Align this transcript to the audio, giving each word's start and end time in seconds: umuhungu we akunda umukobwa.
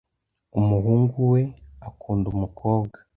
umuhungu 0.59 1.17
we 1.31 1.41
akunda 1.87 2.25
umukobwa. 2.33 2.97